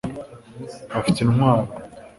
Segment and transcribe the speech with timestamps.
[0.93, 1.63] bafite intwaro